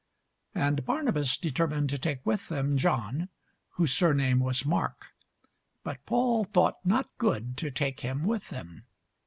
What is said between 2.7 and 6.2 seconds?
John, whose surname was Mark. But